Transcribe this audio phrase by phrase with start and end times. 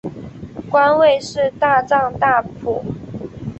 [0.67, 2.83] 官位是大藏大辅。